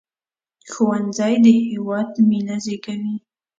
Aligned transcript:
ښوونځی 0.71 1.33
د 1.45 1.47
هیواد 1.69 2.09
مينه 2.29 2.55
زیږوي 2.63 3.15